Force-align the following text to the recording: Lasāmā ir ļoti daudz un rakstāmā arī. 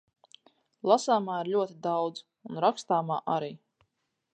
Lasāmā 0.91 1.35
ir 1.43 1.51
ļoti 1.57 1.77
daudz 1.85 2.27
un 2.51 2.63
rakstāmā 2.67 3.21
arī. 3.37 3.57